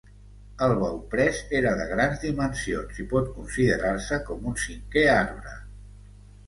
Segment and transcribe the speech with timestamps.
[0.67, 5.59] El bauprès era de grans dimensions i pot considerar-se com un cinquè arbre.